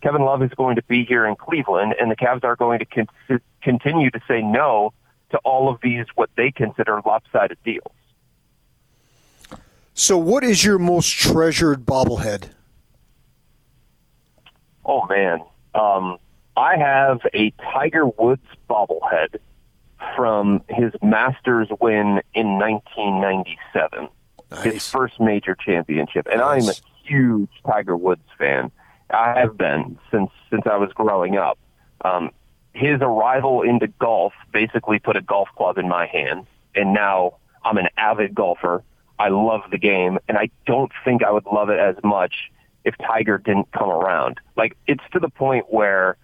[0.01, 2.85] Kevin Love is going to be here in Cleveland, and the Cavs are going to
[2.85, 4.93] con- continue to say no
[5.31, 7.91] to all of these what they consider lopsided deals.
[9.93, 12.49] So, what is your most treasured bobblehead?
[14.85, 15.41] Oh man,
[15.73, 16.17] um,
[16.55, 19.39] I have a Tiger Woods bobblehead
[20.15, 24.09] from his Masters win in 1997
[24.51, 24.63] nice.
[24.63, 26.27] his first major championship.
[26.27, 26.63] And nice.
[26.63, 28.71] I'm a huge Tiger Woods fan.
[29.09, 31.57] I have been since since I was growing up.
[32.03, 32.31] Um,
[32.73, 37.77] his arrival into golf basically put a golf club in my hands, and now I'm
[37.77, 38.83] an avid golfer.
[39.19, 42.51] I love the game, and I don't think I would love it as much
[42.85, 44.39] if Tiger didn't come around.
[44.55, 46.17] Like it's to the point where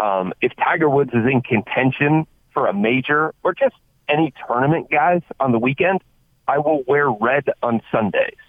[0.00, 3.76] Um, if Tiger Woods is in contention for a major or just
[4.08, 6.00] any tournament, guys, on the weekend,
[6.48, 8.44] I will wear red on Sundays.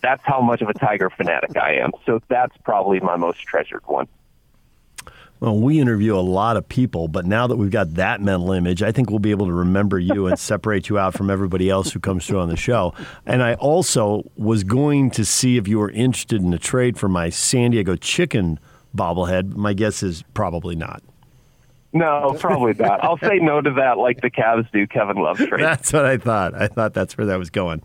[0.00, 1.92] That's how much of a Tiger fanatic I am.
[2.06, 4.08] So that's probably my most treasured one.
[5.40, 8.82] Well, we interview a lot of people, but now that we've got that mental image,
[8.82, 11.92] I think we'll be able to remember you and separate you out from everybody else
[11.92, 12.94] who comes through on the show.
[13.26, 17.08] And I also was going to see if you were interested in a trade for
[17.08, 18.58] my San Diego chicken
[18.96, 19.54] bobblehead.
[19.54, 21.02] My guess is probably not.
[21.96, 23.04] No, probably not.
[23.04, 25.62] I'll say no to that like the Cavs do Kevin Love trade.
[25.62, 26.52] That's what I thought.
[26.52, 27.82] I thought that's where that was going.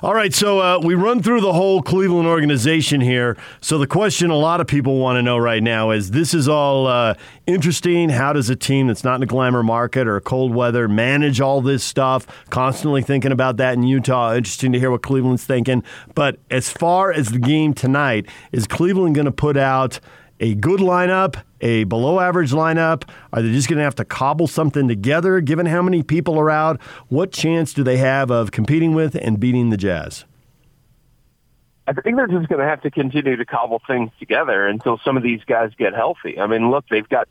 [0.00, 3.36] All right, so uh, we run through the whole Cleveland organization here.
[3.60, 6.48] So the question a lot of people want to know right now is this is
[6.48, 7.14] all uh,
[7.48, 8.10] interesting.
[8.10, 11.60] How does a team that's not in a glamour market or cold weather manage all
[11.60, 12.28] this stuff?
[12.50, 14.36] Constantly thinking about that in Utah.
[14.36, 15.82] Interesting to hear what Cleveland's thinking.
[16.14, 19.98] But as far as the game tonight, is Cleveland going to put out–
[20.40, 23.08] a good lineup, a below average lineup?
[23.32, 26.50] Are they just going to have to cobble something together given how many people are
[26.50, 26.80] out?
[27.08, 30.24] What chance do they have of competing with and beating the Jazz?
[31.86, 35.16] I think they're just going to have to continue to cobble things together until some
[35.16, 36.38] of these guys get healthy.
[36.38, 37.28] I mean, look, they've got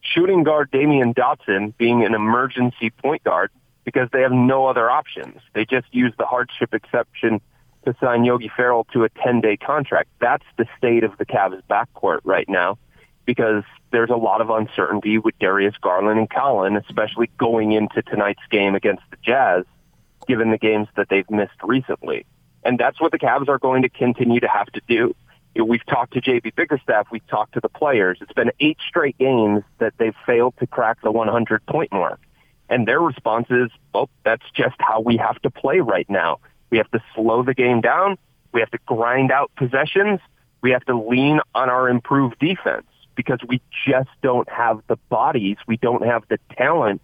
[0.00, 3.50] shooting guard Damyean Dotson being an emergency point guard
[3.84, 5.40] because they have no other options.
[5.54, 7.40] They just use the hardship exception
[7.84, 10.08] to sign Yogi Ferrell to a 10-day contract.
[10.20, 12.78] That's the state of the Cavs backcourt right now
[13.30, 13.62] because
[13.92, 18.74] there's a lot of uncertainty with Darius Garland and Collin, especially going into tonight's game
[18.74, 19.64] against the Jazz,
[20.26, 22.26] given the games that they've missed recently.
[22.64, 25.14] And that's what the Cavs are going to continue to have to do.
[25.54, 28.18] We've talked to JB Bickerstaff, we've talked to the players.
[28.20, 32.18] It's been eight straight games that they've failed to crack the 100 point mark.
[32.68, 36.40] And their response is, well, that's just how we have to play right now.
[36.70, 38.18] We have to slow the game down.
[38.52, 40.18] We have to grind out possessions.
[40.62, 42.86] We have to lean on our improved defense
[43.20, 45.58] because we just don't have the bodies.
[45.66, 47.02] We don't have the talent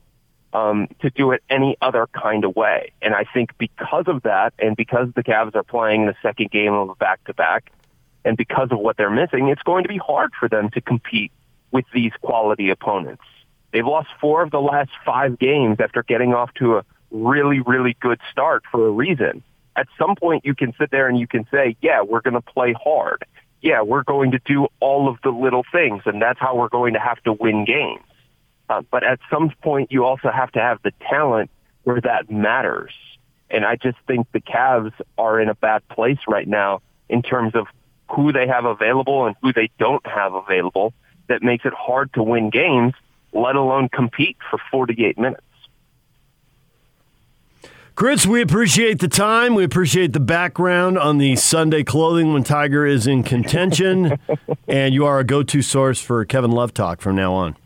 [0.54, 2.92] um, to do it any other kind of way.
[3.02, 6.72] And I think because of that, and because the Cavs are playing the second game
[6.72, 7.70] of a back-to-back,
[8.24, 11.32] and because of what they're missing, it's going to be hard for them to compete
[11.70, 13.22] with these quality opponents.
[13.72, 17.94] They've lost four of the last five games after getting off to a really, really
[18.00, 19.42] good start for a reason
[19.76, 22.40] at some point you can sit there and you can say, yeah, we're going to
[22.40, 23.24] play hard.
[23.62, 26.94] Yeah, we're going to do all of the little things, and that's how we're going
[26.94, 28.04] to have to win games.
[28.68, 31.50] Uh, but at some point, you also have to have the talent
[31.84, 32.92] where that matters.
[33.48, 37.54] And I just think the Cavs are in a bad place right now in terms
[37.54, 37.66] of
[38.10, 40.92] who they have available and who they don't have available
[41.28, 42.94] that makes it hard to win games,
[43.32, 45.42] let alone compete for 48 minutes.
[47.96, 49.54] Chris, we appreciate the time.
[49.54, 54.18] We appreciate the background on the Sunday clothing when Tiger is in contention.
[54.68, 57.56] and you are a go to source for Kevin Love talk from now on.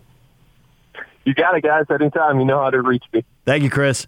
[1.25, 1.87] You got it, guys.
[1.91, 2.39] Anytime.
[2.39, 3.25] You know how to reach me.
[3.45, 4.07] Thank you, Chris.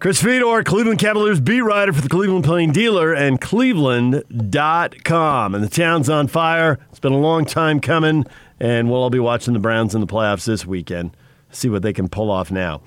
[0.00, 5.54] Chris Fedor, Cleveland Cavaliers beat writer for the Cleveland Plain Dealer and Cleveland.com.
[5.54, 6.80] And the town's on fire.
[6.90, 8.26] It's been a long time coming,
[8.58, 11.16] and we'll all be watching the Browns in the playoffs this weekend.
[11.52, 12.80] See what they can pull off now.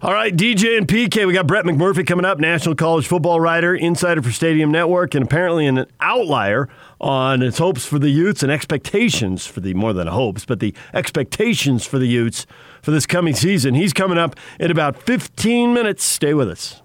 [0.00, 3.74] All right, DJ and PK, we got Brett McMurphy coming up, national college football writer,
[3.74, 6.68] insider for Stadium Network, and apparently an outlier
[7.00, 10.72] on its hopes for the Utes and expectations for the more than hopes, but the
[10.94, 12.46] expectations for the Utes
[12.80, 13.74] for this coming season.
[13.74, 16.04] He's coming up in about 15 minutes.
[16.04, 16.80] Stay with us.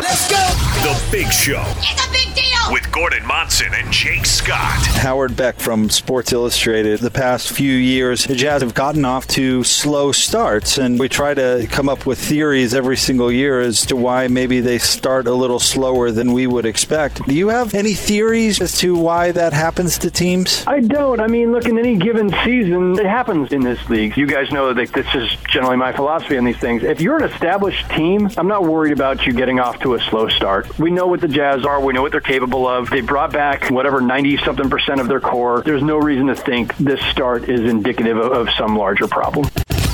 [0.00, 0.36] Let's go!
[0.82, 1.62] The Big Show.
[1.80, 2.72] It's a big deal!
[2.72, 4.86] With Gordon Monson and Jake Scott.
[4.86, 7.00] Howard Beck from Sports Illustrated.
[7.00, 11.34] The past few years, the Jazz have gotten off to slow starts, and we try
[11.34, 15.34] to come up with theories every single year as to why maybe they start a
[15.34, 17.22] little slower than we would expect.
[17.26, 20.64] Do you have any theories as to why that happens to teams?
[20.66, 21.20] I don't.
[21.20, 24.16] I mean, look, in any given season, it happens in this league.
[24.16, 26.84] You guys know that this is generally my philosophy on these things.
[26.84, 30.28] If you're an established team, I'm not worried about you getting off to a slow
[30.28, 30.78] start.
[30.78, 31.80] We know what the Jazz are.
[31.80, 32.90] We know what they're capable of.
[32.90, 35.62] They brought back whatever 90 something percent of their core.
[35.62, 39.44] There's no reason to think this start is indicative of, of some larger problem.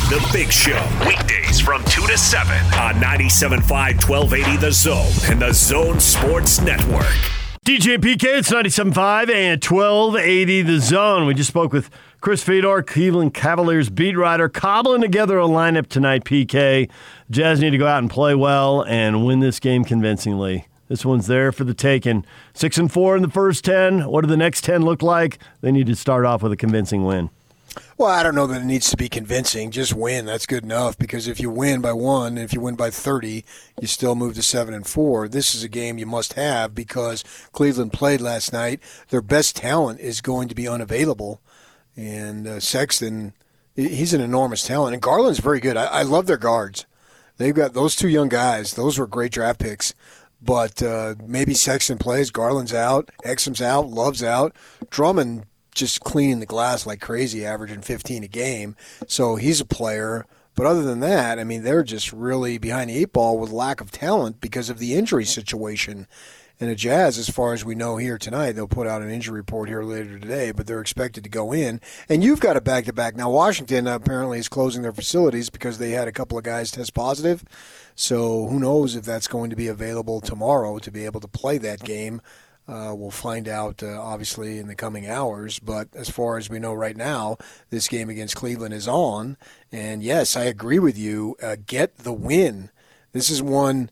[0.09, 5.53] The Big Show, weekdays from 2 to 7 on 97.5 1280 The Zone and The
[5.53, 7.07] Zone Sports Network.
[7.65, 11.27] DJ PK, it's 97.5 and 1280 The Zone.
[11.27, 16.25] We just spoke with Chris Fedor, Cleveland Cavaliers beat writer, cobbling together a lineup tonight,
[16.25, 16.91] PK.
[17.31, 20.67] Jazz need to go out and play well and win this game convincingly.
[20.89, 22.25] This one's there for the taking.
[22.55, 24.09] Six and four in the first 10.
[24.09, 25.39] What do the next 10 look like?
[25.61, 27.31] They need to start off with a convincing win.
[27.99, 29.71] Well, I don't know that it needs to be convincing.
[29.71, 30.27] Just win.
[30.27, 33.45] That's good enough because if you win by one, if you win by 30,
[33.81, 35.29] you still move to 7 and 4.
[35.29, 38.81] This is a game you must have because Cleveland played last night.
[39.11, 41.41] Their best talent is going to be unavailable.
[41.97, 43.33] And uh, Sexton
[43.77, 45.77] he's an enormous talent, and Garland's very good.
[45.77, 46.87] I, I love their guards.
[47.37, 48.75] They've got those two young guys.
[48.75, 49.95] Those were great draft picks.
[50.41, 52.31] But uh, maybe Sexton plays.
[52.31, 53.11] Garland's out.
[53.25, 53.89] Exum's out.
[53.89, 54.55] Love's out.
[54.91, 55.45] Drummond
[55.75, 58.77] just cleaning the glass like crazy, averaging 15 a game.
[59.07, 60.27] So he's a player.
[60.55, 63.83] But other than that, I mean, they're just really behind the eight ball with lack
[63.83, 66.07] of talent because of the injury situation.
[66.59, 69.37] And the Jazz, as far as we know here tonight, they'll put out an injury
[69.37, 71.83] report here later today, but they're expected to go in.
[72.09, 73.15] And you've got a back to back.
[73.15, 76.95] Now, Washington apparently is closing their facilities because they had a couple of guys test
[76.95, 77.45] positive.
[77.95, 81.59] So who knows if that's going to be available tomorrow to be able to play
[81.59, 82.23] that game.
[82.67, 85.59] Uh, we'll find out, uh, obviously, in the coming hours.
[85.59, 87.37] But as far as we know right now,
[87.69, 89.37] this game against Cleveland is on.
[89.71, 91.37] And yes, I agree with you.
[91.43, 92.71] Uh, get the win.
[93.13, 93.91] This is one.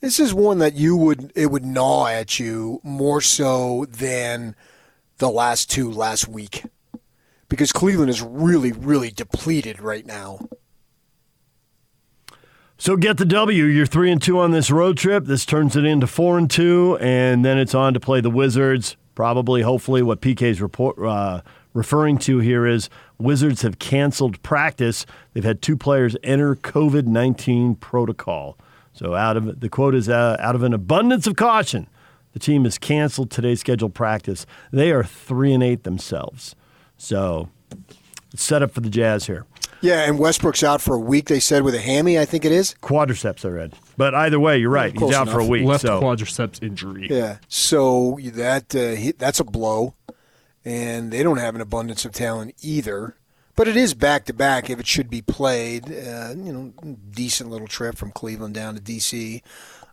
[0.00, 4.54] This is one that you would it would gnaw at you more so than
[5.18, 6.64] the last two last week,
[7.48, 10.38] because Cleveland is really really depleted right now.
[12.80, 13.64] So get the W.
[13.64, 15.24] You're three and two on this road trip.
[15.24, 18.96] This turns it into four and two, and then it's on to play the Wizards.
[19.16, 21.42] Probably, hopefully, what PK's report uh,
[21.74, 22.88] referring to here is
[23.18, 25.06] Wizards have canceled practice.
[25.32, 28.56] They've had two players enter COVID nineteen protocol.
[28.98, 31.86] So out of the quote is uh, out of an abundance of caution,
[32.32, 34.44] the team has canceled today's scheduled practice.
[34.72, 36.56] They are three and eight themselves.
[36.96, 37.48] So
[38.32, 39.46] it's set up for the Jazz here.
[39.80, 41.28] Yeah, and Westbrook's out for a week.
[41.28, 43.44] They said with a hammy, I think it is quadriceps.
[43.44, 44.92] I read, but either way, you're right.
[44.92, 45.34] He's out enough.
[45.34, 45.64] for a week.
[45.64, 46.00] Left so.
[46.00, 47.06] quadriceps injury.
[47.08, 49.94] Yeah, so that uh, he, that's a blow,
[50.64, 53.14] and they don't have an abundance of talent either.
[53.58, 55.86] But it is back to back if it should be played.
[55.86, 56.72] Uh, you know,
[57.10, 59.42] decent little trip from Cleveland down to D.C.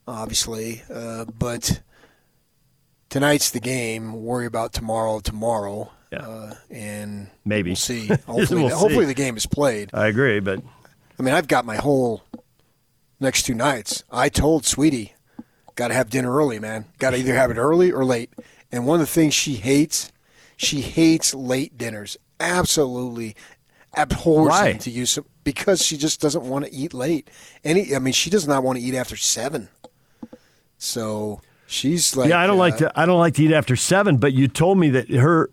[0.07, 1.82] Obviously, uh, but
[3.09, 4.22] tonight's the game.
[4.24, 5.20] Worry about tomorrow.
[5.20, 5.91] Tomorrow.
[6.16, 8.05] Uh, and Maybe we'll see.
[8.28, 8.76] Hopefully, We'll see.
[8.76, 9.89] hopefully the game is played.
[9.95, 10.61] I agree, but
[11.20, 12.22] I mean, I've got my whole
[13.20, 14.03] next two nights.
[14.11, 15.16] I told Sweetie,
[15.74, 16.86] got to have dinner early, man.
[16.99, 18.30] Got to either have it early or late.
[18.72, 20.11] And one of the things she hates,
[20.55, 22.16] she hates late dinners.
[22.39, 23.36] Absolutely
[23.96, 24.74] abhors Why?
[24.74, 27.30] to use some because she just doesn't want to eat late.
[27.64, 29.70] Any, I mean, she does not want to eat after seven.
[30.78, 32.91] So she's like, yeah, I don't uh, like to.
[33.00, 34.18] I don't like to eat after seven.
[34.18, 35.50] But you told me that her,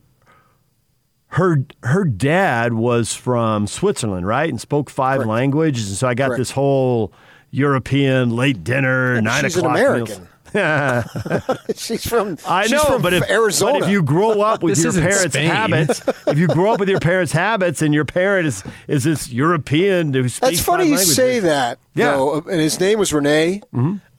[1.28, 6.28] her, her dad was from Switzerland, right, and spoke five languages, and so I got
[6.28, 6.38] Correct.
[6.38, 7.12] this whole
[7.51, 10.18] European late dinner, nine she's an o'clock American.
[10.18, 10.28] meals.
[11.74, 12.38] she's from.
[12.46, 15.32] I she's know, from but if Arizona, but if you grow up with your parents'
[15.34, 15.48] Spain.
[15.50, 19.30] habits, if you grow up with your parents' habits, and your parent is is this
[19.30, 21.16] European who speaks That's funny you languages.
[21.16, 21.78] say that.
[21.94, 22.12] Yeah.
[22.14, 22.48] Mm-hmm.
[22.48, 22.53] though.
[22.53, 23.62] and his name was Rene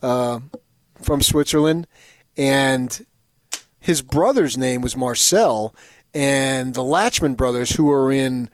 [0.02, 0.40] uh,
[1.02, 1.88] from Switzerland,
[2.38, 3.06] and
[3.80, 5.76] his brother's name was Marcel,
[6.14, 8.50] and the Lachemann brothers, who are in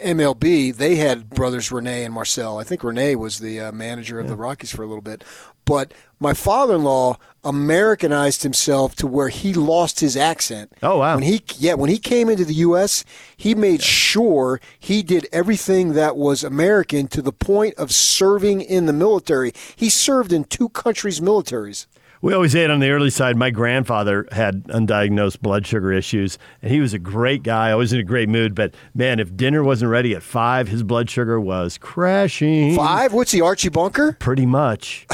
[0.00, 2.58] MLB, they had brothers Rene and Marcel.
[2.58, 5.24] I think Rene was the uh, manager of the Rockies for a little bit,
[5.64, 10.72] but my father-in-law Americanized himself to where he lost his accent.
[10.82, 11.16] Oh, wow.
[11.16, 13.04] When he yeah, when he came into the U.S.,
[13.36, 18.86] he made sure he did everything that was American to the point of serving in
[18.86, 19.52] the military.
[19.74, 21.86] He served in two countries' militaries.
[22.22, 23.36] We always ate on the early side.
[23.36, 27.98] My grandfather had undiagnosed blood sugar issues, and he was a great guy, always in
[27.98, 28.54] a great mood.
[28.54, 32.76] But man, if dinner wasn't ready at five, his blood sugar was crashing.
[32.76, 33.12] Five?
[33.12, 34.12] What's the Archie Bunker?
[34.20, 35.04] Pretty much.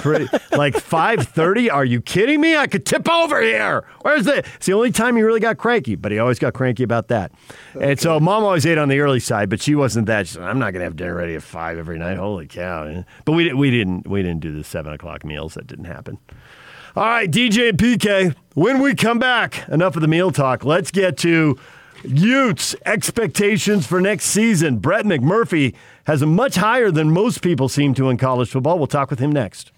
[0.00, 1.68] Pretty, like five thirty.
[1.68, 2.56] Are you kidding me?
[2.56, 3.84] I could tip over here.
[4.00, 4.38] Where's the?
[4.38, 7.30] It's the only time he really got cranky, but he always got cranky about that.
[7.78, 10.28] And so, mom always ate on the early side, but she wasn't that.
[10.28, 12.16] She said, I'm not gonna have dinner ready at five every night.
[12.16, 13.04] Holy cow!
[13.26, 15.54] But we we didn't we didn't do the seven o'clock meals.
[15.54, 16.18] That didn't happen.
[16.96, 18.36] All right, DJ PK.
[18.54, 20.64] When we come back, enough of the meal talk.
[20.64, 21.58] Let's get to
[22.04, 24.78] Utes expectations for next season.
[24.78, 25.74] Brett McMurphy
[26.04, 28.78] has a much higher than most people seem to in college football.
[28.78, 29.72] We'll talk with him next.